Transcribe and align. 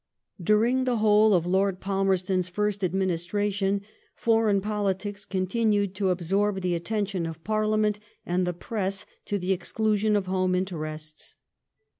During 0.41 0.85
the 0.85 0.97
whole 0.97 1.35
of 1.35 1.45
Lord 1.45 1.79
Palmerston's 1.79 2.49
first 2.49 2.81
admini 2.81 3.13
stration, 3.21 3.81
foreign 4.15 4.59
politics 4.59 5.25
continued 5.25 5.93
to 5.93 6.09
absorb 6.09 6.61
the 6.61 6.73
atten 6.73 7.05
tion 7.05 7.27
of 7.27 7.43
Parliament 7.43 7.99
and 8.25 8.47
the 8.47 8.53
press 8.53 9.05
to 9.25 9.37
the 9.37 9.53
exclusion 9.53 10.15
of 10.15 10.25
home 10.25 10.55
interests. 10.55 11.35